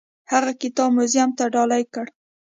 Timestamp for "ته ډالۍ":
1.37-1.83